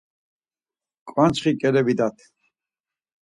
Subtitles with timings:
[1.07, 2.17] Ǩvançxi ǩele vidat.